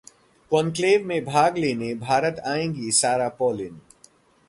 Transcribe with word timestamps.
conclave 0.51 1.05
में 1.07 1.23
भाग 1.25 1.57
लेने 1.57 1.93
भारत 1.95 2.41
आएंगी 2.45 2.91
सारा 2.91 3.27
पॉलिन 3.39 3.79